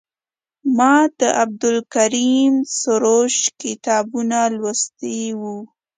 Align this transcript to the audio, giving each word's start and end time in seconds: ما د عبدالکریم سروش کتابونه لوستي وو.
ما 0.77 0.95
د 1.19 1.21
عبدالکریم 1.41 2.53
سروش 2.79 3.35
کتابونه 3.61 4.37
لوستي 4.57 5.21
وو. 5.39 5.57